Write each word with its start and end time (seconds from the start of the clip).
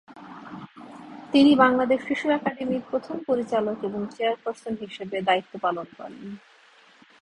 তিনি 1.31 1.51
বাংলাদেশ 1.55 1.99
শিশু 2.07 2.25
একাডেমীর 2.29 2.83
প্রথম 2.89 3.15
পরিচালক 3.27 3.77
এবং 3.83 4.01
চেয়ারপার্সন 4.15 4.73
হিসেবে 4.81 5.17
দায়িত্ব 5.21 5.53
পালন 5.61 5.87
করেন। 5.97 6.23